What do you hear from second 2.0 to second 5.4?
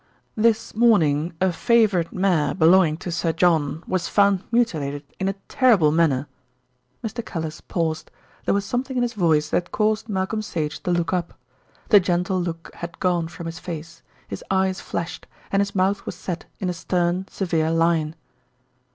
mare belonging to Sir John was found mutilated in a